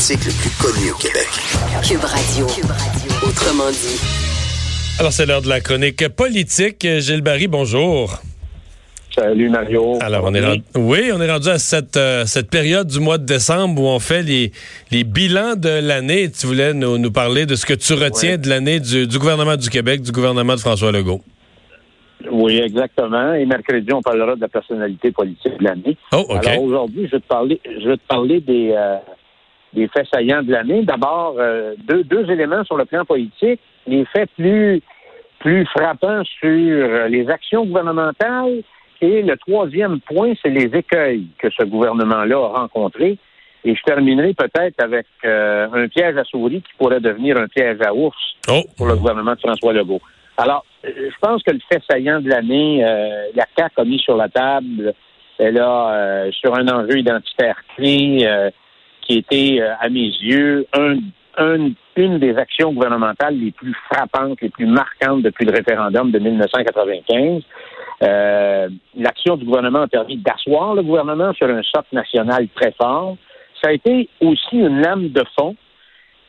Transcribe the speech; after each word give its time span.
politique 0.00 0.24
le 0.24 0.32
plus 0.32 0.50
connu 0.56 0.90
au 0.92 0.96
Québec. 0.96 1.28
Cube 1.86 2.00
Radio. 2.00 2.46
Autrement 3.22 3.70
dit. 3.70 4.00
Alors, 4.98 5.12
c'est 5.12 5.26
l'heure 5.26 5.42
de 5.42 5.48
la 5.48 5.60
chronique 5.60 6.08
politique. 6.08 6.86
Gilles 7.00 7.20
Barry, 7.20 7.48
bonjour. 7.48 8.18
Salut 9.14 9.50
Mario. 9.50 9.98
Alors, 10.00 10.24
on 10.24 10.32
est 10.32 10.40
rendu, 10.40 10.62
oui, 10.74 11.10
on 11.12 11.20
est 11.20 11.30
rendu 11.30 11.48
à 11.48 11.58
cette, 11.58 11.98
euh, 11.98 12.24
cette 12.24 12.48
période 12.48 12.86
du 12.86 12.98
mois 12.98 13.18
de 13.18 13.26
décembre 13.26 13.82
où 13.82 13.86
on 13.88 13.98
fait 13.98 14.22
les, 14.22 14.52
les 14.90 15.04
bilans 15.04 15.54
de 15.54 15.68
l'année. 15.68 16.30
Tu 16.30 16.46
voulais 16.46 16.72
nous, 16.72 16.96
nous 16.96 17.12
parler 17.12 17.44
de 17.44 17.54
ce 17.54 17.66
que 17.66 17.74
tu 17.74 17.92
retiens 17.92 18.38
de 18.38 18.48
l'année 18.48 18.80
du, 18.80 19.06
du 19.06 19.18
gouvernement 19.18 19.56
du 19.56 19.68
Québec, 19.68 20.00
du 20.00 20.12
gouvernement 20.12 20.54
de 20.54 20.60
François 20.60 20.92
Legault. 20.92 21.20
Oui, 22.30 22.58
exactement. 22.58 23.34
Et 23.34 23.44
mercredi, 23.44 23.92
on 23.92 24.00
parlera 24.00 24.34
de 24.34 24.40
la 24.40 24.48
personnalité 24.48 25.10
politique 25.10 25.58
de 25.58 25.64
l'année. 25.64 25.98
Oh, 26.12 26.24
OK. 26.28 26.46
Alors 26.46 26.62
aujourd'hui, 26.62 27.06
je 27.06 27.16
vais 27.16 27.20
te 27.20 27.26
parler, 27.26 27.60
je 27.66 27.86
vais 27.86 27.96
te 27.96 28.06
parler 28.08 28.40
des, 28.40 28.72
euh, 28.74 28.96
des 29.72 29.88
faits 29.88 30.06
saillants 30.12 30.42
de 30.42 30.52
l'année. 30.52 30.82
D'abord, 30.82 31.36
euh, 31.38 31.74
deux, 31.78 32.04
deux 32.04 32.30
éléments 32.30 32.64
sur 32.64 32.76
le 32.76 32.84
plan 32.84 33.04
politique. 33.04 33.60
Les 33.86 34.04
faits 34.06 34.30
plus, 34.36 34.82
plus 35.38 35.66
frappants 35.66 36.22
sur 36.24 37.08
les 37.08 37.28
actions 37.28 37.64
gouvernementales. 37.64 38.62
Et 39.02 39.22
le 39.22 39.36
troisième 39.36 40.00
point, 40.00 40.32
c'est 40.42 40.50
les 40.50 40.76
écueils 40.76 41.26
que 41.38 41.48
ce 41.50 41.64
gouvernement-là 41.64 42.36
a 42.36 42.60
rencontrés. 42.60 43.18
Et 43.64 43.74
je 43.74 43.82
terminerai 43.82 44.34
peut-être 44.34 44.82
avec 44.82 45.06
euh, 45.24 45.68
un 45.72 45.88
piège 45.88 46.16
à 46.16 46.24
souris 46.24 46.62
qui 46.62 46.72
pourrait 46.78 47.00
devenir 47.00 47.38
un 47.38 47.46
piège 47.46 47.78
à 47.84 47.94
ours 47.94 48.16
Oh, 48.48 48.62
pour 48.76 48.86
le 48.86 48.96
gouvernement 48.96 49.34
de 49.34 49.40
François 49.40 49.72
Legault. 49.72 50.00
Alors, 50.38 50.64
euh, 50.86 50.90
je 50.96 51.16
pense 51.20 51.42
que 51.42 51.52
le 51.52 51.60
fait 51.70 51.82
saillant 51.90 52.20
de 52.20 52.28
l'année, 52.28 52.82
euh, 52.84 53.26
la 53.34 53.46
CAQ 53.56 53.74
a 53.80 53.84
mis 53.84 53.98
sur 53.98 54.16
la 54.16 54.28
table, 54.28 54.94
elle 55.38 55.58
a, 55.58 55.92
euh, 55.92 56.30
sur 56.32 56.54
un 56.54 56.66
enjeu 56.68 56.98
identitaire 56.98 57.56
clé, 57.76 58.20
euh, 58.22 58.50
qui 59.10 59.18
était, 59.18 59.60
euh, 59.60 59.72
à 59.80 59.88
mes 59.88 60.06
yeux, 60.06 60.66
un, 60.72 60.96
un- 61.36 61.70
une 61.96 62.18
des 62.18 62.36
actions 62.36 62.72
gouvernementales 62.72 63.36
les 63.36 63.50
plus 63.50 63.74
frappantes, 63.90 64.40
les 64.40 64.48
plus 64.50 64.66
marquantes 64.66 65.22
depuis 65.22 65.44
le 65.44 65.52
référendum 65.52 66.10
de 66.12 66.18
1995. 66.18 67.42
Euh, 68.02 68.68
L'action 68.96 69.36
du 69.36 69.44
gouvernement 69.44 69.82
a 69.82 69.88
permis 69.88 70.16
d'asseoir 70.16 70.74
le 70.74 70.82
gouvernement 70.82 71.32
sur 71.34 71.48
un 71.48 71.62
socle 71.62 71.88
national 71.92 72.46
très 72.54 72.72
fort. 72.80 73.16
Ça 73.62 73.70
a 73.70 73.72
été 73.72 74.08
aussi 74.20 74.56
une 74.56 74.80
lame 74.80 75.08
de 75.08 75.22
fond 75.38 75.56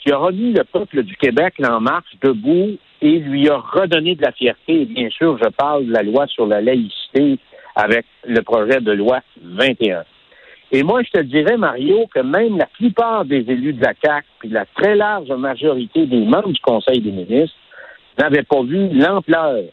qui 0.04 0.12
a 0.12 0.18
remis 0.18 0.52
le 0.54 0.64
peuple 0.64 1.04
du 1.04 1.16
Québec 1.16 1.54
en 1.64 1.80
marche 1.80 2.12
debout 2.24 2.78
et 3.02 3.20
lui 3.20 3.48
a 3.50 3.58
redonné 3.58 4.16
de 4.16 4.22
la 4.24 4.32
fierté. 4.32 4.82
Et 4.82 4.86
bien 4.86 5.10
sûr, 5.10 5.38
je 5.42 5.48
parle 5.50 5.86
de 5.86 5.94
la 5.94 6.02
loi 6.04 6.26
sur 6.28 6.48
la 6.48 6.60
laïcité 6.62 7.38
avec 7.76 8.06
le 8.28 8.42
projet 8.42 8.82
de 8.82 8.92
loi 8.92 9.20
21. 9.42 10.04
Et 10.72 10.84
moi, 10.84 11.04
je 11.04 11.12
te 11.12 11.20
dirais, 11.20 11.58
Mario, 11.58 12.08
que 12.14 12.22
même 12.22 12.58
la 12.58 12.66
plupart 12.66 13.26
des 13.26 13.40
élus 13.40 13.74
de 13.74 13.82
la 13.82 13.94
CAQ, 14.02 14.26
puis 14.40 14.50
la 14.50 14.66
très 14.66 14.96
large 14.96 15.30
majorité 15.30 16.06
des 16.06 16.22
membres 16.22 16.52
du 16.52 16.62
Conseil 16.62 17.02
des 17.02 17.12
ministres, 17.12 17.58
n'avaient 18.18 18.44
pas 18.44 18.62
vu 18.64 18.88
l'ampleur, 18.90 19.64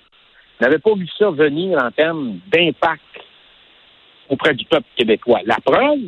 n'avaient 0.61 0.79
pas 0.79 0.95
vu 0.95 1.07
ça 1.17 1.31
venir 1.31 1.79
en 1.81 1.91
termes 1.93 2.39
d'impact 2.53 3.03
auprès 4.29 4.55
du 4.55 4.65
peuple 4.65 4.87
québécois. 4.97 5.41
La 5.47 5.57
preuve, 5.65 6.01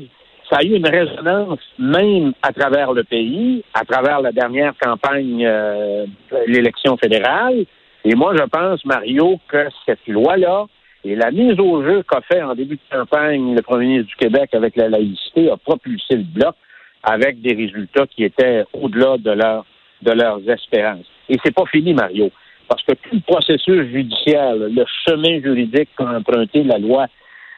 ça 0.50 0.58
a 0.58 0.64
eu 0.64 0.74
une 0.74 0.88
résonance 0.88 1.60
même 1.78 2.32
à 2.42 2.52
travers 2.52 2.92
le 2.92 3.04
pays, 3.04 3.62
à 3.75 3.84
travers 3.84 4.20
la 4.20 4.32
dernière 4.32 4.75
campagne, 4.80 5.44
euh, 5.47 6.06
l'élection 6.48 6.97
fédérale. 6.97 7.64
Et 8.04 8.16
moi, 8.16 8.34
je 8.36 8.42
pense, 8.42 8.84
Mario, 8.84 9.38
que 9.48 9.69
cette 9.86 10.06
loi-là 10.08 10.66
et 11.04 11.16
la 11.16 11.30
mise 11.30 11.58
au 11.58 11.82
jeu 11.82 12.02
qu'a 12.02 12.20
fait 12.20 12.42
en 12.42 12.54
début 12.54 12.76
de 12.76 12.96
campagne 12.96 13.54
le 13.54 13.62
premier 13.62 13.86
ministre 13.86 14.08
du 14.08 14.16
Québec 14.16 14.50
avec 14.52 14.76
la 14.76 14.88
laïcité 14.88 15.50
a 15.50 15.56
propulsé 15.56 16.16
le 16.16 16.24
bloc 16.24 16.54
avec 17.02 17.40
des 17.40 17.54
résultats 17.54 18.06
qui 18.06 18.24
étaient 18.24 18.64
au-delà 18.74 19.16
de, 19.16 19.30
leur, 19.30 19.64
de 20.02 20.12
leurs 20.12 20.48
espérances. 20.48 21.06
Et 21.28 21.38
c'est 21.42 21.54
pas 21.54 21.64
fini, 21.66 21.94
Mario, 21.94 22.30
parce 22.68 22.82
que 22.82 22.92
tout 22.92 23.14
le 23.14 23.20
processus 23.20 23.86
judiciaire, 23.90 24.54
le 24.54 24.84
chemin 25.06 25.40
juridique 25.40 25.88
qu'a 25.97 26.19
emprunté 26.19 26.62
la 26.64 26.78
loi 26.78 27.06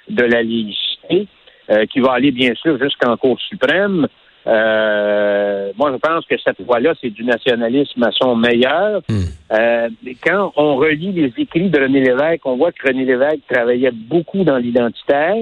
de 0.08 0.22
la 0.22 0.42
laïcité, 0.42 1.26
euh, 1.70 1.86
qui 1.86 2.00
va 2.00 2.12
aller 2.12 2.30
bien 2.30 2.54
sûr 2.54 2.78
jusqu'en 2.78 3.16
Cour 3.16 3.40
suprême. 3.40 4.06
Euh, 4.46 5.72
moi, 5.76 5.92
je 5.92 5.98
pense 5.98 6.26
que 6.26 6.34
cette 6.38 6.58
loi-là, 6.58 6.94
c'est 7.00 7.10
du 7.10 7.24
nationalisme 7.24 8.02
à 8.02 8.10
son 8.12 8.34
meilleur. 8.34 9.02
Euh, 9.52 9.88
mais 10.02 10.14
quand 10.14 10.52
on 10.56 10.76
relit 10.76 11.12
les 11.12 11.32
écrits 11.38 11.70
de 11.70 11.80
René 11.80 12.00
Lévesque, 12.00 12.44
on 12.44 12.56
voit 12.56 12.72
que 12.72 12.86
René 12.86 13.04
Lévesque 13.04 13.46
travaillait 13.48 13.92
beaucoup 13.92 14.44
dans 14.44 14.58
l'identitaire. 14.58 15.36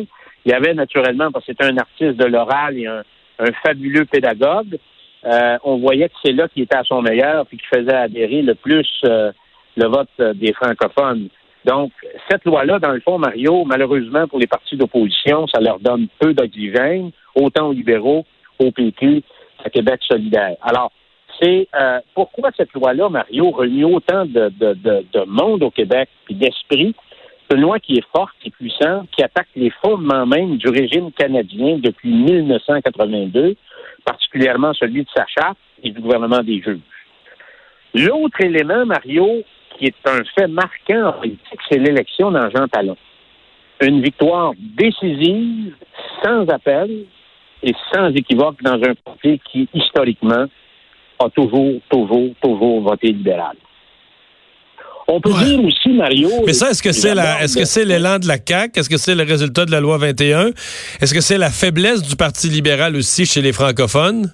Il 0.44 0.52
y 0.52 0.54
avait 0.54 0.74
naturellement, 0.74 1.30
parce 1.30 1.46
que 1.46 1.52
c'était 1.52 1.70
un 1.70 1.76
artiste 1.76 2.16
de 2.16 2.24
l'oral 2.24 2.78
et 2.78 2.86
un, 2.86 3.02
un 3.40 3.52
fabuleux 3.64 4.04
pédagogue, 4.04 4.78
euh, 5.24 5.58
on 5.64 5.78
voyait 5.78 6.08
que 6.08 6.14
c'est 6.24 6.32
là 6.32 6.48
qu'il 6.48 6.62
était 6.62 6.76
à 6.76 6.84
son 6.84 7.02
meilleur 7.02 7.46
puis 7.46 7.58
qui 7.58 7.66
faisait 7.66 7.94
adhérer 7.94 8.42
le 8.42 8.54
plus 8.54 8.88
euh, 9.04 9.32
le 9.76 9.86
vote 9.86 10.08
euh, 10.20 10.32
des 10.34 10.52
francophones. 10.52 11.28
Donc, 11.66 11.92
cette 12.30 12.44
loi-là, 12.46 12.78
dans 12.78 12.92
le 12.92 13.00
fond, 13.00 13.18
Mario, 13.18 13.64
malheureusement 13.66 14.26
pour 14.26 14.38
les 14.38 14.46
partis 14.46 14.76
d'opposition, 14.76 15.46
ça 15.46 15.60
leur 15.60 15.78
donne 15.78 16.08
peu 16.18 16.32
d'oxygène, 16.32 17.10
autant 17.34 17.68
aux 17.68 17.72
libéraux, 17.72 18.24
au 18.60 18.70
PQ, 18.70 19.22
à 19.64 19.70
Québec 19.70 20.00
solidaire. 20.06 20.56
Alors, 20.62 20.92
c'est 21.40 21.68
euh, 21.74 22.00
pourquoi 22.14 22.50
cette 22.56 22.72
loi-là, 22.72 23.08
Mario, 23.08 23.50
réunit 23.50 23.84
autant 23.84 24.26
de, 24.26 24.50
de, 24.50 24.74
de, 24.74 25.06
de 25.12 25.24
monde 25.26 25.62
au 25.62 25.70
Québec, 25.70 26.08
puis 26.26 26.34
d'esprit? 26.34 26.94
C'est 27.48 27.56
une 27.56 27.62
loi 27.62 27.80
qui 27.80 27.94
est 27.94 28.06
forte, 28.14 28.32
qui 28.40 28.48
est 28.48 28.52
puissante, 28.52 29.08
qui 29.10 29.24
attaque 29.24 29.48
les 29.56 29.70
fondements 29.82 30.26
même 30.26 30.56
du 30.56 30.68
régime 30.68 31.10
canadien 31.12 31.78
depuis 31.78 32.12
1982, 32.12 33.56
particulièrement 34.04 34.72
celui 34.74 35.02
de 35.02 35.08
sa 35.14 35.26
charte 35.26 35.58
et 35.82 35.90
du 35.90 36.00
gouvernement 36.00 36.42
des 36.42 36.60
juges. 36.60 36.78
L'autre 37.94 38.40
élément, 38.40 38.86
Mario, 38.86 39.42
qui 39.76 39.86
est 39.86 40.08
un 40.08 40.22
fait 40.38 40.46
marquant 40.46 41.08
en 41.08 41.12
politique, 41.14 41.60
c'est 41.68 41.78
l'élection 41.78 42.30
dans 42.30 42.48
Jean 42.50 42.68
Talon. 42.68 42.96
Une 43.80 44.02
victoire 44.02 44.52
décisive, 44.58 45.74
sans 46.22 46.46
appel 46.48 47.06
et 47.62 47.74
sans 47.92 48.08
équivoque 48.08 48.62
dans 48.62 48.74
un 48.82 48.94
parti 49.04 49.40
qui, 49.50 49.68
historiquement, 49.74 50.46
a 51.18 51.28
toujours, 51.30 51.74
toujours, 51.90 52.30
toujours 52.42 52.80
voté 52.80 53.08
libéral. 53.08 53.56
On 55.06 55.20
peut 55.20 55.32
Ouais. 55.32 55.44
dire 55.44 55.64
aussi, 55.64 55.88
Mario. 55.90 56.28
Mais 56.46 56.52
ça, 56.52 56.70
est-ce 56.70 56.82
que 56.82 56.92
c'est 56.92 57.14
la, 57.14 57.42
est-ce 57.42 57.58
que 57.58 57.64
c'est 57.64 57.84
l'élan 57.84 58.18
de 58.18 58.28
la 58.28 58.36
CAQ? 58.36 58.78
Est-ce 58.78 58.88
que 58.88 58.96
c'est 58.96 59.14
le 59.16 59.24
résultat 59.24 59.66
de 59.66 59.72
la 59.72 59.80
loi 59.80 59.98
21? 59.98 60.50
Est-ce 61.00 61.12
que 61.12 61.20
c'est 61.20 61.36
la 61.36 61.50
faiblesse 61.50 62.02
du 62.02 62.14
Parti 62.16 62.48
libéral 62.48 62.94
aussi 62.94 63.26
chez 63.26 63.42
les 63.42 63.52
francophones? 63.52 64.30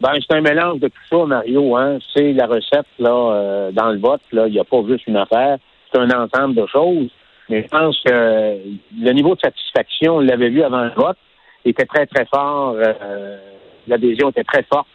Ben, 0.00 0.12
c'est 0.26 0.36
un 0.36 0.40
mélange 0.40 0.80
de 0.80 0.88
tout 0.88 1.02
ça, 1.10 1.24
Mario. 1.26 1.76
Hein. 1.76 1.98
C'est 2.14 2.32
la 2.32 2.46
recette 2.46 2.86
là 2.98 3.10
euh, 3.10 3.72
dans 3.72 3.90
le 3.90 3.98
vote. 3.98 4.20
Il 4.32 4.44
n'y 4.52 4.58
a 4.58 4.64
pas 4.64 4.78
juste 4.88 5.06
une 5.06 5.16
affaire. 5.16 5.58
C'est 5.92 6.00
un 6.00 6.10
ensemble 6.10 6.54
de 6.54 6.66
choses. 6.66 7.08
Mais 7.48 7.62
je 7.62 7.68
pense 7.68 7.96
que 8.04 8.10
le 9.00 9.12
niveau 9.12 9.34
de 9.34 9.40
satisfaction, 9.40 10.16
on 10.16 10.20
l'avait 10.20 10.48
vu 10.48 10.62
avant 10.62 10.82
le 10.84 10.92
vote, 10.96 11.16
était 11.70 11.86
très, 11.86 12.06
très 12.06 12.26
fort. 12.26 12.76
Euh, 12.76 13.38
L'adhésion 13.86 14.30
était 14.30 14.44
très 14.44 14.62
forte. 14.64 14.86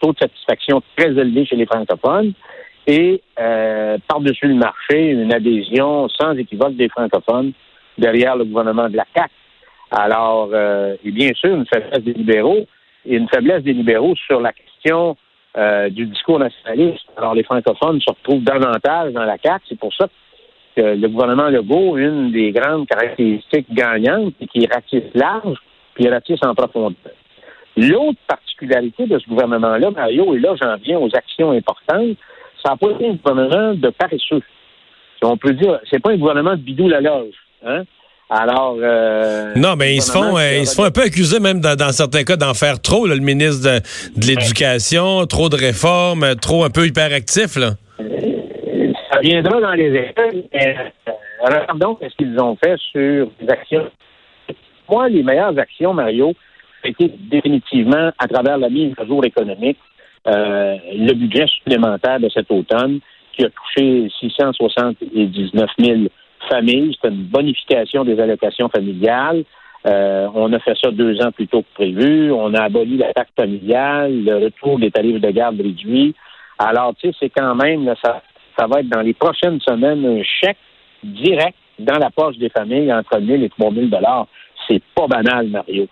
Taux 0.00 0.12
de 0.12 0.18
satisfaction 0.18 0.82
très 0.96 1.10
élevé 1.10 1.44
chez 1.44 1.56
les 1.56 1.66
francophones. 1.66 2.32
Et 2.86 3.22
euh, 3.38 3.98
par-dessus 4.08 4.48
le 4.48 4.54
marché, 4.54 5.10
une 5.10 5.32
adhésion 5.32 6.08
sans 6.08 6.32
équivoque 6.32 6.74
des 6.74 6.88
francophones 6.88 7.52
derrière 7.98 8.36
le 8.36 8.44
gouvernement 8.44 8.88
de 8.88 8.96
la 8.96 9.04
CAQ. 9.14 9.30
Alors, 9.90 10.48
euh, 10.52 10.96
et 11.04 11.10
bien 11.10 11.30
sûr, 11.34 11.54
une 11.54 11.66
faiblesse 11.66 12.02
des 12.02 12.14
libéraux 12.14 12.66
et 13.06 13.16
une 13.16 13.28
faiblesse 13.28 13.62
des 13.62 13.74
libéraux 13.74 14.14
sur 14.26 14.40
la 14.40 14.52
question 14.52 15.16
euh, 15.56 15.90
du 15.90 16.06
discours 16.06 16.38
nationaliste. 16.38 17.04
Alors, 17.16 17.34
les 17.34 17.44
francophones 17.44 18.00
se 18.00 18.10
retrouvent 18.10 18.42
davantage 18.42 19.12
dans 19.12 19.24
la 19.24 19.36
CAQ. 19.42 19.64
C'est 19.68 19.78
pour 19.78 19.94
ça 19.94 20.08
que 20.74 20.80
le 20.80 21.08
gouvernement 21.08 21.50
Legault, 21.50 21.98
une 21.98 22.32
des 22.32 22.50
grandes 22.50 22.88
caractéristiques 22.88 23.72
gagnantes, 23.72 24.32
c'est 24.40 24.46
qu'il 24.46 24.66
ratisse 24.72 25.12
large, 25.14 25.58
ratisse 26.00 26.40
en 26.42 26.54
profondeur. 26.54 27.12
L'autre 27.76 28.18
particularité 28.26 29.06
de 29.06 29.18
ce 29.18 29.26
gouvernement-là, 29.28 29.90
Mario, 29.90 30.34
et 30.34 30.40
là, 30.40 30.54
j'en 30.60 30.76
viens 30.76 30.98
aux 30.98 31.08
actions 31.14 31.52
importantes, 31.52 32.16
ça 32.64 32.70
n'a 32.72 32.76
pas 32.76 32.90
été 32.90 33.08
un 33.08 33.14
gouvernement 33.14 33.74
de 33.74 33.88
paresseux. 33.90 34.42
On 35.22 35.36
peut 35.36 35.52
dire, 35.52 35.78
c'est 35.90 36.00
pas 36.02 36.10
un 36.10 36.16
gouvernement 36.16 36.52
de 36.52 36.60
bidou 36.62 36.88
la 36.88 37.00
loge. 37.00 37.34
Hein? 37.64 37.84
Alors. 38.28 38.76
euh, 38.80 39.52
Non, 39.56 39.76
mais 39.76 39.94
ils 39.94 40.02
se 40.02 40.10
font, 40.12 40.36
euh, 40.36 40.58
ils 40.58 40.66
se 40.66 40.74
font 40.74 40.84
un 40.84 40.90
peu 40.90 41.02
accuser 41.02 41.38
même 41.38 41.60
dans, 41.60 41.76
dans 41.76 41.92
certains 41.92 42.24
cas 42.24 42.36
d'en 42.36 42.54
faire 42.54 42.80
trop, 42.80 43.06
là, 43.06 43.14
le 43.14 43.20
ministre 43.20 43.62
de, 43.64 43.78
de 44.20 44.26
l'Éducation, 44.26 45.24
trop 45.26 45.48
de 45.48 45.56
réformes, 45.56 46.34
trop 46.40 46.64
un 46.64 46.70
peu 46.70 46.86
hyperactif, 46.86 47.56
là. 47.56 47.70
Ça 47.98 49.20
viendra 49.20 49.60
dans 49.60 49.72
les 49.72 49.94
écoles. 49.94 50.42
mais, 50.52 50.76
euh, 51.08 51.12
regardons 51.44 51.98
ce 52.02 52.14
qu'ils 52.16 52.38
ont 52.40 52.56
fait 52.56 52.76
sur 52.90 53.28
les 53.40 53.48
actions. 53.48 53.88
Moi, 54.92 55.08
les 55.08 55.22
meilleures 55.22 55.58
actions, 55.58 55.94
Mario, 55.94 56.34
été 56.84 57.10
définitivement 57.30 58.10
à 58.18 58.28
travers 58.28 58.58
la 58.58 58.68
mise 58.68 58.92
à 58.98 59.06
jour 59.06 59.24
économique, 59.24 59.78
euh, 60.26 60.76
le 60.94 61.14
budget 61.14 61.46
supplémentaire 61.46 62.20
de 62.20 62.28
cet 62.28 62.50
automne 62.50 63.00
qui 63.32 63.42
a 63.42 63.48
touché 63.48 64.10
679 64.20 65.70
000 65.78 66.00
familles. 66.50 66.94
C'est 67.00 67.08
une 67.08 67.22
bonification 67.22 68.04
des 68.04 68.20
allocations 68.20 68.68
familiales. 68.68 69.44
Euh, 69.86 70.28
on 70.34 70.52
a 70.52 70.58
fait 70.58 70.76
ça 70.76 70.90
deux 70.90 71.22
ans 71.22 71.32
plus 71.32 71.48
tôt 71.48 71.62
que 71.62 71.72
prévu. 71.74 72.30
On 72.30 72.52
a 72.52 72.64
aboli 72.64 72.98
la 72.98 73.14
taxe 73.14 73.32
familiale, 73.34 74.22
le 74.22 74.44
retour 74.44 74.78
des 74.78 74.90
tarifs 74.90 75.22
de 75.22 75.30
garde 75.30 75.58
réduits. 75.58 76.14
Alors, 76.58 76.94
tu 76.96 77.08
sais, 77.08 77.16
c'est 77.18 77.30
quand 77.30 77.54
même, 77.54 77.90
ça, 78.04 78.20
ça 78.58 78.66
va 78.66 78.80
être 78.80 78.90
dans 78.90 79.00
les 79.00 79.14
prochaines 79.14 79.58
semaines 79.62 80.04
un 80.04 80.22
chèque 80.22 80.58
direct 81.02 81.56
dans 81.78 81.98
la 81.98 82.10
poche 82.10 82.36
des 82.36 82.50
familles 82.50 82.92
entre 82.92 83.16
1 83.16 83.26
000 83.26 83.42
et 83.42 83.48
3 83.48 83.72
000 83.72 83.86
C'est 84.68 84.82
pas 84.94 85.06
banal, 85.06 85.48
Mario. 85.48 85.86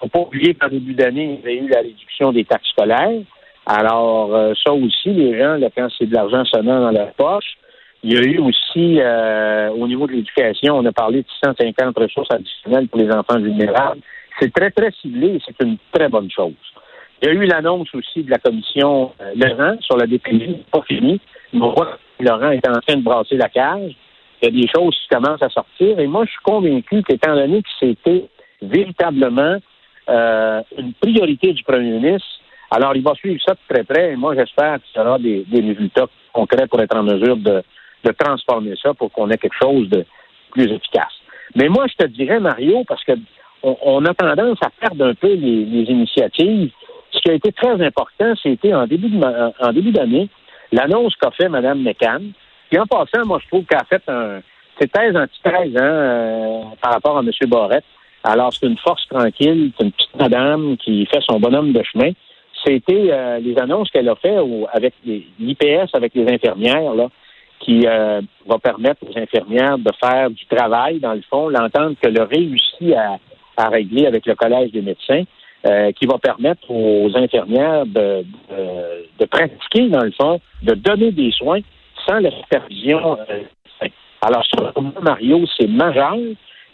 Faut 0.00 0.08
pas 0.08 0.20
oublier 0.20 0.54
qu'en 0.54 0.68
début 0.68 0.94
d'année, 0.94 1.40
il 1.42 1.50
y 1.50 1.58
a 1.58 1.62
eu 1.62 1.68
la 1.68 1.80
réduction 1.80 2.32
des 2.32 2.44
taxes 2.44 2.68
scolaires. 2.70 3.22
Alors, 3.66 4.34
euh, 4.34 4.52
ça 4.64 4.72
aussi, 4.72 5.08
les 5.10 5.38
gens, 5.38 5.56
là, 5.56 5.68
quand 5.74 5.88
c'est 5.98 6.06
de 6.06 6.14
l'argent 6.14 6.44
sonnant 6.44 6.80
dans 6.80 6.90
leur 6.90 7.12
poche, 7.14 7.56
il 8.02 8.12
y 8.12 8.16
a 8.16 8.20
eu 8.20 8.38
aussi, 8.38 9.00
euh, 9.00 9.70
au 9.70 9.88
niveau 9.88 10.06
de 10.06 10.12
l'éducation, 10.12 10.76
on 10.76 10.84
a 10.84 10.92
parlé 10.92 11.22
de 11.22 11.26
650 11.42 11.98
ressources 11.98 12.30
additionnelles 12.30 12.88
pour 12.88 13.00
les 13.00 13.10
enfants 13.10 13.40
vulnérables. 13.40 14.00
C'est 14.38 14.52
très, 14.52 14.70
très 14.70 14.92
ciblé 14.92 15.34
et 15.34 15.40
c'est 15.44 15.66
une 15.66 15.78
très 15.92 16.08
bonne 16.08 16.30
chose. 16.30 16.52
Il 17.22 17.28
y 17.28 17.30
a 17.30 17.34
eu 17.34 17.46
l'annonce 17.46 17.88
aussi 17.94 18.22
de 18.22 18.30
la 18.30 18.38
commission 18.38 19.12
euh, 19.20 19.32
Laurent 19.34 19.76
sur 19.80 19.96
la 19.96 20.06
DPI, 20.06 20.64
pas 20.70 20.82
fini. 20.82 21.20
Laurent 21.52 22.50
est 22.50 22.68
en 22.68 22.80
train 22.80 22.96
de 22.96 23.02
brasser 23.02 23.36
la 23.36 23.48
cage. 23.48 23.96
Il 24.42 24.44
y 24.44 24.48
a 24.48 24.62
des 24.62 24.68
choses 24.68 24.96
qui 24.96 25.08
commencent 25.08 25.42
à 25.42 25.48
sortir. 25.48 25.98
Et 25.98 26.06
moi, 26.06 26.24
je 26.24 26.30
suis 26.30 26.42
convaincu 26.42 27.02
qu'étant 27.02 27.34
donné 27.34 27.62
que 27.62 27.68
c'était 27.80 28.26
véritablement 28.62 29.56
euh, 30.08 30.62
une 30.78 30.92
priorité 30.94 31.52
du 31.52 31.62
premier 31.62 31.90
ministre, 31.90 32.28
alors 32.70 32.94
il 32.94 33.02
va 33.02 33.14
suivre 33.14 33.40
ça 33.44 33.54
de 33.54 33.74
très 33.74 33.84
près. 33.84 34.12
Et 34.12 34.16
moi, 34.16 34.34
j'espère 34.34 34.78
qu'il 34.82 35.00
y 35.00 35.04
aura 35.04 35.18
des, 35.18 35.44
des 35.44 35.60
résultats 35.60 36.06
concrets 36.32 36.66
pour 36.66 36.80
être 36.80 36.96
en 36.96 37.02
mesure 37.02 37.36
de, 37.36 37.62
de 38.04 38.12
transformer 38.12 38.74
ça 38.82 38.94
pour 38.94 39.10
qu'on 39.10 39.30
ait 39.30 39.38
quelque 39.38 39.56
chose 39.60 39.88
de 39.88 40.04
plus 40.50 40.70
efficace. 40.70 41.12
Mais 41.54 41.68
moi, 41.68 41.86
je 41.88 42.04
te 42.04 42.10
dirais, 42.10 42.40
Mario, 42.40 42.84
parce 42.86 43.02
que 43.04 43.12
on, 43.62 44.04
a 44.04 44.14
tendance 44.14 44.58
à 44.62 44.70
perdre 44.70 45.06
un 45.06 45.14
peu 45.14 45.32
les, 45.32 45.84
initiatives. 45.90 46.70
Ce 47.10 47.20
qui 47.20 47.30
a 47.30 47.34
été 47.34 47.52
très 47.52 47.84
important, 47.84 48.34
c'était 48.42 48.74
en 48.74 48.86
début 48.86 49.08
de, 49.08 49.64
en 49.64 49.72
début 49.72 49.90
d'année, 49.90 50.28
l'annonce 50.72 51.14
qu'a 51.16 51.30
fait 51.32 51.48
Mme 51.48 51.82
McCann. 51.82 52.32
Puis 52.68 52.78
en 52.78 52.86
passant, 52.86 53.24
moi, 53.24 53.38
je 53.42 53.48
trouve 53.48 53.64
qu'elle 53.64 53.78
a 53.78 53.84
fait 53.84 54.02
un. 54.08 54.40
C'est 54.78 54.92
thèse 54.92 55.16
antithèse 55.16 55.74
hein, 55.76 55.82
euh, 55.82 56.60
par 56.82 56.92
rapport 56.92 57.16
à 57.16 57.20
M. 57.20 57.30
Barrette. 57.48 57.84
Alors, 58.22 58.52
c'est 58.52 58.66
une 58.66 58.76
force 58.76 59.06
tranquille, 59.08 59.72
c'est 59.76 59.84
une 59.84 59.92
petite 59.92 60.16
madame 60.16 60.76
qui 60.76 61.06
fait 61.06 61.20
son 61.28 61.40
bonhomme 61.40 61.72
de 61.72 61.82
chemin. 61.82 62.10
C'était 62.64 63.10
euh, 63.10 63.38
les 63.38 63.56
annonces 63.58 63.90
qu'elle 63.90 64.08
a 64.08 64.16
fait 64.16 64.36
avec 64.72 64.94
l'IPS, 65.04 65.94
avec 65.94 66.14
les 66.14 66.30
infirmières, 66.30 66.94
là 66.94 67.08
qui 67.60 67.86
euh, 67.86 68.20
va 68.46 68.58
permettre 68.58 69.00
aux 69.02 69.18
infirmières 69.18 69.78
de 69.78 69.90
faire 70.00 70.30
du 70.30 70.44
travail, 70.46 71.00
dans 71.00 71.14
le 71.14 71.22
fond, 71.28 71.48
l'entente 71.48 71.98
qu'elle 72.00 72.18
a 72.20 72.24
réussi 72.24 72.94
à, 72.94 73.18
régler 73.68 74.06
avec 74.06 74.26
le 74.26 74.34
Collège 74.34 74.70
des 74.72 74.82
médecins, 74.82 75.22
euh, 75.66 75.90
qui 75.92 76.06
va 76.06 76.18
permettre 76.18 76.70
aux 76.70 77.10
infirmières 77.16 77.86
de, 77.86 78.24
pratiquer, 79.30 79.88
dans 79.88 80.04
le 80.04 80.12
fond, 80.12 80.40
de 80.62 80.74
donner 80.74 81.10
des 81.10 81.30
soins 81.32 81.60
sans 82.06 82.18
la 82.18 82.30
supervision. 82.30 83.18
Euh, 83.30 83.88
alors, 84.22 84.44
ça, 84.54 84.72
Mario, 85.02 85.44
c'est 85.58 85.68
majeur. 85.68 86.16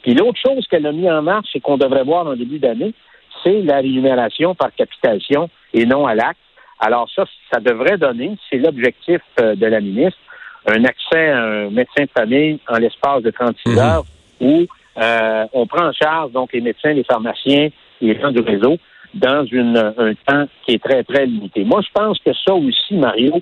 Puis 0.02 0.14
l'autre 0.14 0.38
chose 0.44 0.66
qu'elle 0.68 0.86
a 0.86 0.92
mis 0.92 1.10
en 1.10 1.22
marche 1.22 1.54
et 1.54 1.60
qu'on 1.60 1.76
devrait 1.76 2.04
voir 2.04 2.26
en 2.26 2.34
début 2.34 2.58
d'année, 2.58 2.94
c'est 3.42 3.62
la 3.62 3.76
rémunération 3.76 4.54
par 4.54 4.74
capitation 4.74 5.48
et 5.72 5.86
non 5.86 6.06
à 6.06 6.14
l'acte. 6.14 6.38
Alors 6.80 7.08
ça, 7.14 7.24
ça 7.52 7.60
devrait 7.60 7.98
donner, 7.98 8.36
c'est 8.50 8.58
l'objectif 8.58 9.20
de 9.38 9.66
la 9.66 9.80
ministre, 9.80 10.18
un 10.66 10.84
accès 10.84 11.30
à 11.30 11.42
un 11.42 11.70
médecin 11.70 12.04
de 12.04 12.10
famille 12.16 12.58
en 12.68 12.78
l'espace 12.78 13.22
de 13.22 13.30
36 13.30 13.68
mhm. 13.68 13.78
heures 13.78 14.04
où 14.40 14.66
euh, 14.98 15.46
on 15.52 15.66
prend 15.66 15.86
en 15.86 15.92
charge 15.92 16.32
donc 16.32 16.52
les 16.52 16.60
médecins, 16.60 16.92
les 16.92 17.04
pharmaciens, 17.04 17.68
les 18.00 18.20
gens 18.20 18.30
du 18.30 18.40
réseau 18.40 18.76
dans 19.14 19.44
une, 19.44 19.76
un 19.76 20.14
temps 20.26 20.46
qui 20.64 20.74
est 20.74 20.82
très, 20.82 21.02
très 21.04 21.26
limité. 21.26 21.64
Moi, 21.64 21.80
je 21.82 21.92
pense 21.92 22.18
que 22.18 22.32
ça 22.32 22.54
aussi, 22.54 22.94
Mario, 22.94 23.40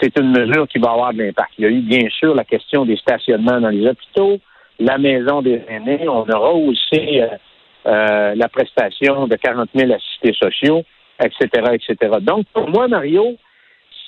c'est 0.00 0.18
une 0.18 0.30
mesure 0.30 0.66
qui 0.68 0.78
va 0.78 0.90
avoir 0.92 1.12
de 1.12 1.22
l'impact. 1.22 1.50
Il 1.58 1.64
y 1.64 1.66
a 1.66 1.70
eu 1.70 1.80
bien 1.80 2.08
sûr 2.10 2.34
la 2.34 2.44
question 2.44 2.84
des 2.84 2.96
stationnements 2.96 3.60
dans 3.60 3.68
les 3.68 3.86
hôpitaux, 3.86 4.38
la 4.78 4.98
maison 4.98 5.42
des 5.42 5.62
aînés. 5.68 6.08
On 6.08 6.28
aura 6.28 6.52
aussi 6.52 7.20
euh, 7.20 7.28
euh, 7.86 8.34
la 8.34 8.48
prestation 8.48 9.26
de 9.26 9.36
40 9.36 9.70
000 9.74 9.92
assistés 9.92 10.32
sociaux, 10.34 10.84
etc., 11.22 11.48
etc. 11.72 12.18
Donc, 12.20 12.46
pour 12.52 12.68
moi, 12.68 12.88
Mario, 12.88 13.36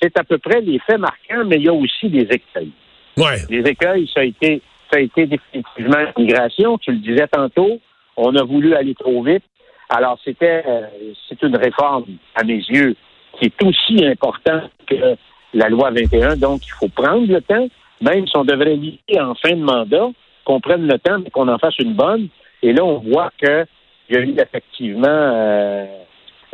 c'est 0.01 0.17
à 0.17 0.23
peu 0.23 0.37
près 0.37 0.61
les 0.61 0.79
faits 0.79 0.99
marquants, 0.99 1.45
mais 1.45 1.57
il 1.57 1.63
y 1.63 1.69
a 1.69 1.73
aussi 1.73 2.09
des 2.09 2.27
écueils. 2.29 2.71
Ouais. 3.17 3.37
Les 3.49 3.69
écueils, 3.69 4.09
ça 4.13 4.21
a 4.21 4.23
été, 4.23 4.61
ça 4.91 4.97
a 4.97 5.01
été 5.01 5.27
définitivement 5.27 5.97
l'immigration. 6.15 6.77
Tu 6.77 6.91
le 6.91 6.97
disais 6.97 7.27
tantôt, 7.27 7.79
on 8.17 8.35
a 8.35 8.43
voulu 8.43 8.73
aller 8.75 8.95
trop 8.95 9.23
vite. 9.23 9.43
Alors, 9.89 10.17
c'était, 10.23 10.63
euh, 10.65 10.81
c'est 11.27 11.41
une 11.43 11.55
réforme, 11.57 12.05
à 12.35 12.43
mes 12.43 12.53
yeux, 12.53 12.95
qui 13.37 13.45
est 13.45 13.63
aussi 13.63 14.05
importante 14.05 14.71
que 14.87 15.17
la 15.53 15.69
loi 15.69 15.91
21. 15.91 16.37
Donc, 16.37 16.65
il 16.65 16.71
faut 16.71 16.87
prendre 16.89 17.27
le 17.27 17.41
temps, 17.41 17.67
même 18.01 18.27
si 18.27 18.37
on 18.37 18.43
devrait 18.43 18.75
limiter 18.75 19.19
en 19.19 19.35
fin 19.35 19.51
de 19.51 19.63
mandat, 19.63 20.09
qu'on 20.45 20.59
prenne 20.59 20.87
le 20.87 20.97
temps, 20.99 21.19
mais 21.19 21.29
qu'on 21.29 21.47
en 21.47 21.57
fasse 21.57 21.77
une 21.79 21.93
bonne. 21.93 22.27
Et 22.63 22.73
là, 22.73 22.83
on 22.83 22.99
voit 22.99 23.31
qu'il 23.37 23.65
y 24.09 24.15
a 24.15 24.19
eu 24.19 24.35
effectivement 24.39 25.07
euh, 25.07 25.85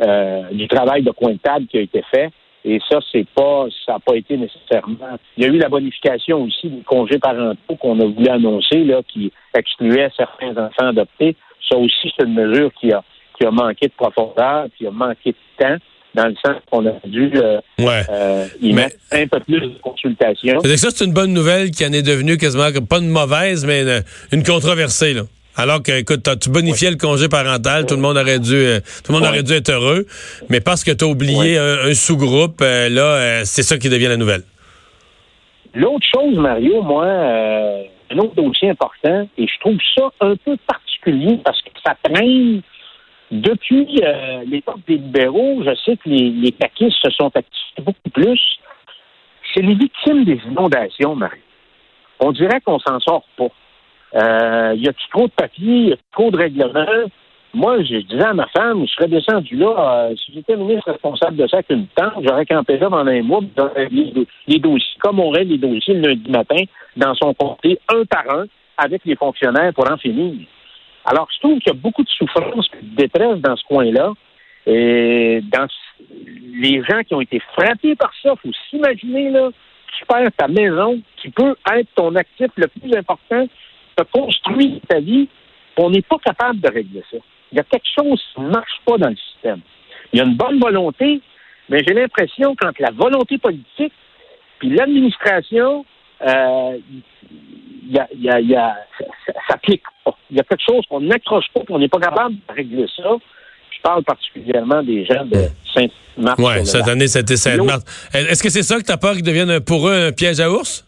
euh, 0.02 0.42
du 0.52 0.68
travail 0.68 1.02
de 1.02 1.10
pointage 1.10 1.62
qui 1.70 1.78
a 1.78 1.80
été 1.80 2.02
fait. 2.10 2.30
Et 2.64 2.80
ça, 2.90 2.98
c'est 3.12 3.26
pas, 3.34 3.66
ça 3.86 3.94
n'a 3.94 3.98
pas 4.00 4.16
été 4.16 4.36
nécessairement. 4.36 5.18
Il 5.36 5.44
y 5.44 5.46
a 5.46 5.50
eu 5.50 5.58
la 5.58 5.68
bonification 5.68 6.42
aussi 6.42 6.68
des 6.68 6.82
congés 6.82 7.18
parentaux 7.18 7.76
qu'on 7.76 7.98
a 8.00 8.04
voulu 8.04 8.28
annoncer, 8.28 8.84
là, 8.84 9.00
qui 9.06 9.32
excluait 9.54 10.10
certains 10.16 10.50
enfants 10.50 10.88
adoptés. 10.88 11.36
Ça 11.68 11.76
aussi, 11.76 12.12
c'est 12.16 12.26
une 12.26 12.34
mesure 12.34 12.70
qui 12.74 12.92
a, 12.92 13.02
qui 13.38 13.46
a 13.46 13.50
manqué 13.50 13.86
de 13.86 13.92
profondeur, 13.92 14.66
qui 14.76 14.86
a 14.86 14.90
manqué 14.90 15.32
de 15.32 15.64
temps 15.64 15.76
dans 16.14 16.26
le 16.26 16.34
sens 16.44 16.56
qu'on 16.70 16.86
a 16.86 16.92
dû 17.04 17.30
euh, 17.34 17.60
euh, 17.80 18.46
y 18.60 18.72
mettre 18.72 18.96
un 19.12 19.26
peu 19.26 19.40
plus 19.40 19.60
de 19.60 19.78
consultation. 19.82 20.60
Ça, 20.60 20.88
c'est 20.90 21.04
une 21.04 21.12
bonne 21.12 21.32
nouvelle 21.32 21.70
qui 21.70 21.84
en 21.86 21.92
est 21.92 22.02
devenue 22.02 22.36
quasiment 22.36 22.70
pas 22.88 22.98
une 22.98 23.08
mauvaise, 23.08 23.64
mais 23.64 23.82
une, 23.82 24.02
une 24.32 24.42
controversée. 24.42 25.14
Là. 25.14 25.22
Alors 25.58 25.82
que, 25.82 25.90
écoute, 25.90 26.28
tu 26.40 26.50
bonifiais 26.50 26.92
le 26.92 26.96
congé 26.96 27.28
parental, 27.28 27.84
tout 27.84 27.96
le 27.96 28.00
monde 28.00 28.16
aurait 28.16 28.38
dû, 28.38 28.54
euh, 28.54 28.78
tout 29.04 29.10
le 29.10 29.18
monde 29.18 29.26
aurait 29.26 29.42
dû 29.42 29.52
être 29.54 29.70
heureux, 29.70 30.06
mais 30.48 30.60
parce 30.60 30.84
que 30.84 30.92
tu 30.92 31.04
as 31.04 31.08
oublié 31.08 31.58
un, 31.58 31.92
sous-groupe, 31.94 32.60
euh, 32.62 32.88
là, 32.88 33.44
c'est 33.44 33.64
ça 33.64 33.76
qui 33.76 33.88
devient 33.88 34.06
la 34.06 34.16
nouvelle. 34.16 34.42
L'autre 35.74 36.06
chose, 36.14 36.36
Mario, 36.36 36.80
moi, 36.82 37.06
un 37.06 38.18
autre 38.18 38.36
dossier 38.36 38.70
important, 38.70 39.28
et 39.36 39.46
je 39.48 39.60
trouve 39.60 39.78
ça 39.96 40.04
un 40.20 40.36
peu 40.36 40.56
particulier 40.64 41.40
parce 41.44 41.60
que 41.62 41.70
ça 41.84 41.96
traîne 42.04 42.62
depuis 43.30 43.86
l'époque 44.46 44.80
des 44.86 44.96
libéraux. 44.96 45.62
Je 45.64 45.74
sais 45.84 45.96
que 45.96 46.08
les, 46.08 46.30
les 46.30 46.54
se 46.80 47.10
sont 47.10 47.30
actifs 47.34 47.84
beaucoup 47.84 48.10
plus. 48.12 48.40
C'est 49.54 49.62
les 49.62 49.74
victimes 49.74 50.24
des 50.24 50.40
inondations, 50.46 51.14
Mario. 51.14 51.42
On 52.20 52.32
dirait 52.32 52.60
qu'on 52.60 52.78
s'en 52.78 53.00
sort 53.00 53.24
pas. 53.36 53.48
Euh, 54.14 54.74
y 54.76 54.88
a-tu 54.88 55.08
trop 55.10 55.26
de 55.26 55.32
papiers, 55.32 55.88
y 55.88 55.92
a 55.92 55.96
trop 56.12 56.30
de 56.30 56.36
règlements? 56.36 57.10
Moi, 57.54 57.82
je 57.82 57.96
disais 57.96 58.24
à 58.24 58.34
ma 58.34 58.46
femme, 58.48 58.86
je 58.86 58.92
serais 58.92 59.08
descendu 59.08 59.56
là, 59.56 60.08
euh, 60.10 60.14
si 60.16 60.32
j'étais 60.34 60.56
ministre 60.56 60.90
responsable 60.90 61.36
de 61.36 61.46
ça 61.46 61.58
avec 61.58 61.70
une 61.70 61.86
tente, 61.88 62.22
j'aurais 62.22 62.44
campé 62.44 62.76
là 62.78 62.90
pendant 62.90 63.10
un 63.10 63.22
mois, 63.22 63.40
les, 63.90 64.26
les 64.46 64.58
dossiers, 64.58 64.98
comme 65.00 65.20
on 65.20 65.30
règle 65.30 65.52
les 65.52 65.58
dossiers 65.58 65.94
le 65.94 66.08
lundi 66.10 66.30
matin, 66.30 66.62
dans 66.96 67.14
son 67.14 67.32
comté, 67.34 67.78
un 67.94 68.04
par 68.04 68.28
un, 68.30 68.46
avec 68.76 69.02
les 69.04 69.16
fonctionnaires 69.16 69.72
pour 69.72 69.90
en 69.90 69.96
finir. 69.96 70.46
Alors, 71.04 71.28
je 71.34 71.38
trouve 71.40 71.58
qu'il 71.58 71.72
y 71.72 71.76
a 71.76 71.78
beaucoup 71.78 72.02
de 72.02 72.08
souffrance 72.08 72.70
de 72.82 72.96
détresse 72.96 73.38
dans 73.38 73.56
ce 73.56 73.64
coin-là. 73.64 74.12
Et 74.66 75.40
dans 75.50 75.66
les 76.54 76.82
gens 76.84 77.02
qui 77.02 77.14
ont 77.14 77.20
été 77.20 77.40
frappés 77.54 77.96
par 77.96 78.12
ça, 78.22 78.34
il 78.34 78.40
faut 78.50 78.56
s'imaginer, 78.68 79.30
là, 79.30 79.50
tu 79.98 80.04
perds 80.04 80.30
ta 80.36 80.48
maison, 80.48 81.00
qui 81.16 81.30
peut 81.30 81.56
être 81.72 81.88
ton 81.94 82.14
actif 82.14 82.48
le 82.56 82.66
plus 82.68 82.94
important, 82.94 83.46
construit 84.04 84.80
ta 84.88 85.00
vie, 85.00 85.28
on 85.76 85.90
n'est 85.90 86.02
pas 86.02 86.18
capable 86.18 86.60
de 86.60 86.68
régler 86.68 87.02
ça. 87.10 87.18
Il 87.52 87.58
y 87.58 87.60
a 87.60 87.64
quelque 87.64 87.86
chose 87.98 88.22
qui 88.34 88.40
ne 88.40 88.50
marche 88.50 88.80
pas 88.84 88.98
dans 88.98 89.08
le 89.08 89.16
système. 89.16 89.60
Il 90.12 90.18
y 90.18 90.22
a 90.22 90.24
une 90.24 90.36
bonne 90.36 90.58
volonté, 90.58 91.20
mais 91.68 91.82
j'ai 91.86 91.94
l'impression 91.94 92.54
qu'entre 92.56 92.80
la 92.82 92.90
volonté 92.90 93.38
politique 93.38 93.92
puis 94.58 94.70
l'administration, 94.70 95.84
euh, 96.26 96.78
y 97.88 97.98
a, 97.98 98.08
y 98.14 98.28
a, 98.28 98.40
y 98.40 98.56
a, 98.56 98.76
ça, 98.98 99.32
ça. 99.48 99.56
Il 100.30 100.36
y 100.36 100.40
a 100.40 100.44
quelque 100.44 100.64
chose 100.66 100.84
qu'on 100.88 101.00
n'accroche 101.00 101.46
pas, 101.54 101.60
qu'on 101.66 101.78
n'est 101.78 101.88
pas 101.88 102.00
capable 102.00 102.34
de 102.34 102.54
régler 102.54 102.86
ça. 102.96 103.16
Je 103.70 103.82
parle 103.82 104.02
particulièrement 104.02 104.82
des 104.82 105.04
gens 105.04 105.24
de 105.24 105.48
Sainte-Marthe. 105.72 106.38
Oui, 106.38 106.66
cette 106.66 106.88
année, 106.88 107.06
c'était 107.06 107.36
Sainte-Marthe. 107.36 107.86
Est-ce 108.12 108.42
que 108.42 108.50
c'est 108.50 108.62
ça 108.62 108.78
que 108.78 108.84
tu 108.84 108.92
as 108.92 108.96
peur 108.96 109.14
qu'il 109.14 109.22
devienne 109.22 109.60
pour 109.60 109.88
eux 109.88 110.08
un 110.08 110.12
piège 110.12 110.40
à 110.40 110.50
ours? 110.50 110.84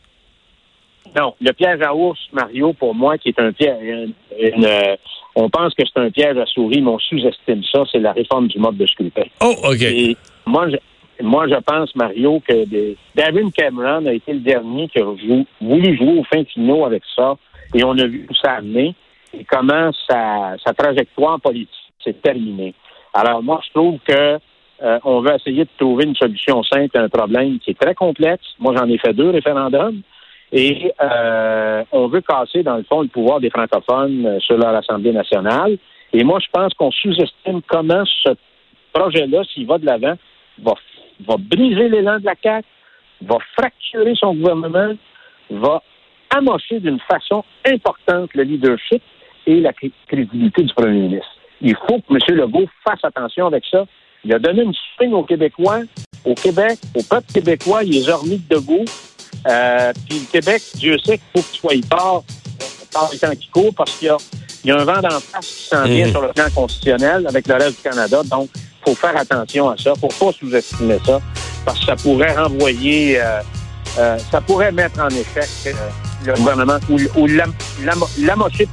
Non, 1.16 1.34
le 1.40 1.52
piège 1.52 1.80
à 1.82 1.94
ours, 1.94 2.20
Mario, 2.32 2.72
pour 2.72 2.94
moi, 2.94 3.18
qui 3.18 3.30
est 3.30 3.38
un 3.40 3.52
piège, 3.52 4.10
euh, 4.40 4.96
on 5.34 5.48
pense 5.50 5.74
que 5.74 5.82
c'est 5.84 6.00
un 6.00 6.10
piège 6.10 6.36
à 6.36 6.46
souris, 6.46 6.80
mais 6.80 6.90
on 6.90 6.98
sous-estime 6.98 7.62
ça, 7.64 7.82
c'est 7.90 7.98
la 7.98 8.12
réforme 8.12 8.46
du 8.48 8.58
mode 8.58 8.76
de 8.76 8.86
scrutin. 8.86 9.24
Oh, 9.40 9.56
OK. 9.64 9.82
Et 9.82 10.16
moi, 10.46 10.68
je, 10.68 10.76
moi, 11.22 11.48
je 11.48 11.56
pense, 11.56 11.94
Mario, 11.96 12.40
que 12.46 12.64
David 13.14 13.52
Cameron 13.52 14.06
a 14.06 14.12
été 14.12 14.32
le 14.32 14.40
dernier 14.40 14.88
qui 14.88 15.00
a 15.00 15.04
voulu 15.04 15.96
jouer 15.96 16.18
au 16.18 16.24
fin 16.24 16.44
finaux 16.44 16.84
avec 16.84 17.02
ça, 17.16 17.36
et 17.74 17.84
on 17.84 17.98
a 17.98 18.06
vu 18.06 18.26
où 18.30 18.34
ça 18.34 18.52
a 18.52 18.56
amené. 18.58 18.94
Et 19.32 19.44
comment 19.44 19.90
sa, 20.08 20.56
sa 20.64 20.72
trajectoire 20.72 21.40
politique 21.40 21.70
s'est 22.02 22.14
terminée. 22.14 22.74
Alors 23.14 23.42
moi, 23.42 23.60
je 23.66 23.72
trouve 23.72 23.98
que 24.06 24.38
euh, 24.82 24.98
on 25.04 25.20
veut 25.20 25.34
essayer 25.34 25.64
de 25.64 25.70
trouver 25.78 26.04
une 26.04 26.14
solution 26.14 26.62
simple 26.62 26.96
à 26.98 27.02
un 27.02 27.08
problème 27.08 27.58
qui 27.58 27.72
est 27.72 27.80
très 27.80 27.94
complexe. 27.94 28.46
Moi, 28.58 28.74
j'en 28.76 28.88
ai 28.88 28.98
fait 28.98 29.12
deux 29.12 29.30
référendums. 29.30 30.00
Et 30.52 30.92
euh, 31.00 31.84
on 31.92 32.08
veut 32.08 32.22
casser, 32.22 32.62
dans 32.62 32.76
le 32.76 32.82
fond, 32.82 33.02
le 33.02 33.08
pouvoir 33.08 33.40
des 33.40 33.50
francophones 33.50 34.26
euh, 34.26 34.40
sur 34.40 34.56
leur 34.56 34.74
Assemblée 34.74 35.12
nationale. 35.12 35.76
Et 36.12 36.24
moi, 36.24 36.40
je 36.40 36.48
pense 36.52 36.74
qu'on 36.74 36.90
sous-estime 36.90 37.60
comment 37.68 38.04
ce 38.04 38.30
projet-là, 38.92 39.44
s'il 39.44 39.66
va 39.66 39.78
de 39.78 39.86
l'avant, 39.86 40.14
va, 40.62 40.74
va 41.28 41.36
briser 41.38 41.88
l'élan 41.88 42.18
de 42.18 42.24
la 42.24 42.34
CAQ, 42.42 42.66
va 43.22 43.36
fracturer 43.56 44.14
son 44.16 44.34
gouvernement, 44.34 44.94
va 45.50 45.82
amocher 46.30 46.80
d'une 46.80 47.00
façon 47.00 47.44
importante 47.64 48.30
le 48.34 48.42
leadership 48.42 49.02
et 49.50 49.60
la 49.60 49.72
crédibilité 50.06 50.62
du 50.62 50.72
premier 50.74 50.98
ministre. 51.00 51.26
Il 51.60 51.74
faut 51.86 51.98
que 52.00 52.14
M. 52.14 52.36
Legault 52.38 52.66
fasse 52.84 53.00
attention 53.02 53.46
avec 53.46 53.64
ça. 53.70 53.84
Il 54.24 54.32
a 54.34 54.38
donné 54.38 54.62
une 54.62 54.72
spring 54.94 55.12
aux 55.12 55.24
Québécois, 55.24 55.80
au 56.24 56.34
Québec, 56.34 56.78
au 56.94 57.02
peuple 57.02 57.32
québécois, 57.32 57.82
il 57.84 57.92
les 57.92 58.08
a 58.10 58.16
remis 58.16 58.40
debout. 58.50 58.84
Euh, 59.48 59.92
puis 60.08 60.18
le 60.20 60.26
Québec, 60.30 60.62
Dieu 60.76 60.96
sait 60.98 61.18
qu'il 61.18 61.26
faut 61.42 61.48
qu'il 61.48 61.60
soit 61.60 61.88
tard 61.88 62.22
par 62.92 63.08
le 63.12 63.18
temps 63.18 63.30
qui 63.34 63.48
court 63.48 63.72
parce 63.74 63.92
qu'il 63.96 64.08
y 64.08 64.10
a, 64.10 64.16
il 64.64 64.68
y 64.68 64.72
a 64.72 64.80
un 64.80 64.84
vent 64.84 65.00
d'en 65.00 65.18
face 65.20 65.46
qui 65.46 65.64
s'en 65.68 65.84
vient 65.84 66.06
Mhm. 66.06 66.10
sur 66.12 66.22
le 66.22 66.28
plan 66.32 66.44
constitutionnel 66.54 67.26
avec 67.26 67.46
le 67.48 67.54
reste 67.54 67.76
du 67.76 67.82
Canada. 67.82 68.20
Donc, 68.30 68.48
il 68.54 68.60
faut 68.84 68.94
faire 68.94 69.16
attention 69.16 69.70
à 69.70 69.76
ça. 69.76 69.92
Il 69.96 70.04
ne 70.04 70.10
faut 70.10 70.26
pas 70.26 70.32
sous-estimer 70.32 70.98
ça 71.04 71.20
parce 71.64 71.78
que 71.80 71.86
ça 71.86 71.96
pourrait 71.96 72.34
renvoyer, 72.36 73.20
euh, 73.20 73.40
euh, 73.98 74.18
ça 74.18 74.40
pourrait 74.42 74.72
mettre 74.72 75.00
en 75.00 75.08
euh, 75.08 75.72
le 76.26 76.32
gouvernement 76.34 76.78
ou, 76.90 76.98
ou 77.18 77.26
l'am- 77.26 77.54
l'am- 77.84 78.04
l'amocher 78.20 78.68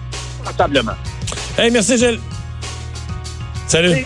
passablement. 0.52 0.94
Hey, 1.58 1.72
merci, 1.72 1.98
Gilles. 1.98 2.20
Salut. 3.68 3.92
Oui. 3.94 4.06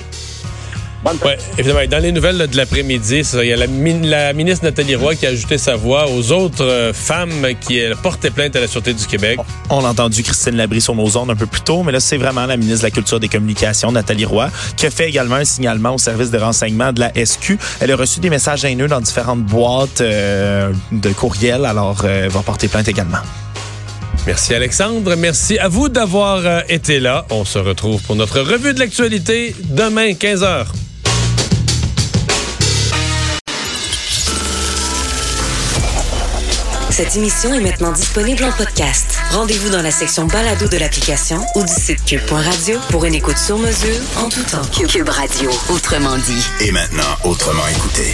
Bonne 1.03 1.17
Oui, 1.25 1.31
évidemment. 1.57 1.79
Dans 1.89 1.97
les 1.97 2.11
nouvelles 2.11 2.47
de 2.47 2.55
l'après-midi, 2.55 3.23
il 3.33 3.45
y 3.47 3.53
a 3.53 3.55
la, 3.55 3.65
min- 3.65 4.05
la 4.05 4.33
ministre 4.33 4.65
Nathalie 4.65 4.93
Roy 4.95 5.15
qui 5.15 5.25
a 5.25 5.29
ajouté 5.29 5.57
sa 5.57 5.75
voix 5.75 6.07
aux 6.07 6.31
autres 6.31 6.63
euh, 6.63 6.93
femmes 6.93 7.47
qui 7.59 7.81
portaient 8.03 8.29
plainte 8.29 8.55
à 8.55 8.59
la 8.59 8.67
Sûreté 8.67 8.93
du 8.93 9.03
Québec. 9.07 9.39
On 9.71 9.83
a 9.83 9.89
entendu 9.89 10.21
Christine 10.21 10.55
Labrie 10.57 10.79
sur 10.79 10.93
nos 10.93 11.17
ondes 11.17 11.31
un 11.31 11.35
peu 11.35 11.47
plus 11.47 11.61
tôt, 11.61 11.81
mais 11.81 11.91
là, 11.91 11.99
c'est 11.99 12.17
vraiment 12.17 12.45
la 12.45 12.55
ministre 12.55 12.81
de 12.81 12.85
la 12.85 12.91
Culture 12.91 13.17
et 13.17 13.21
des 13.21 13.29
Communications, 13.29 13.91
Nathalie 13.91 14.25
Roy, 14.25 14.49
qui 14.77 14.85
a 14.85 14.91
fait 14.91 15.09
également 15.09 15.35
un 15.37 15.43
signalement 15.45 15.95
au 15.95 15.97
service 15.97 16.29
de 16.29 16.37
renseignement 16.37 16.93
de 16.93 16.99
la 16.99 17.11
SQ. 17.25 17.57
Elle 17.79 17.91
a 17.91 17.95
reçu 17.95 18.19
des 18.19 18.29
messages 18.29 18.63
haineux 18.63 18.87
dans 18.87 19.01
différentes 19.01 19.41
boîtes 19.43 20.01
euh, 20.01 20.71
de 20.91 21.09
courriel, 21.13 21.65
alors 21.65 21.97
euh, 22.03 22.25
elle 22.25 22.29
va 22.31 22.41
porter 22.41 22.67
plainte 22.67 22.87
également. 22.87 23.17
Merci 24.27 24.53
Alexandre. 24.53 25.15
Merci 25.15 25.57
à 25.57 25.67
vous 25.67 25.89
d'avoir 25.89 26.45
euh, 26.45 26.61
été 26.69 26.99
là. 26.99 27.25
On 27.31 27.43
se 27.45 27.57
retrouve 27.57 28.01
pour 28.03 28.15
notre 28.15 28.41
revue 28.41 28.73
de 28.73 28.79
l'actualité 28.79 29.55
demain, 29.63 30.11
15h. 30.11 30.67
Cette 36.91 37.15
émission 37.15 37.53
est 37.53 37.61
maintenant 37.61 37.91
disponible 37.93 38.43
en 38.43 38.51
podcast. 38.51 39.17
Rendez-vous 39.31 39.69
dans 39.69 39.81
la 39.81 39.89
section 39.91 40.27
balado 40.27 40.67
de 40.67 40.77
l'application 40.77 41.37
ou 41.55 41.63
du 41.63 41.73
site 41.73 42.03
cube.radio 42.05 42.77
pour 42.89 43.05
une 43.05 43.15
écoute 43.15 43.37
sur 43.37 43.57
mesure 43.57 43.99
en 44.17 44.29
tout 44.29 44.43
temps. 44.43 44.61
Cube 44.87 45.09
Radio, 45.09 45.49
autrement 45.69 46.17
dit. 46.17 46.45
Et 46.59 46.71
maintenant, 46.71 47.17
autrement 47.23 47.67
écouté. 47.69 48.13